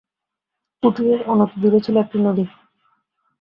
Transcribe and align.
কুটিরের 0.83 1.21
অনতিদূরে 1.25 1.79
ছিল 1.85 1.95
একটি 1.97 2.17
নদী। 2.19 2.45